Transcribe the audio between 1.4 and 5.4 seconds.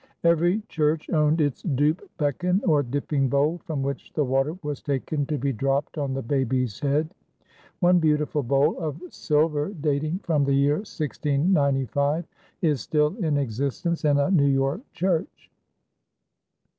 its doop becken or dipping bowl from which the water was taken to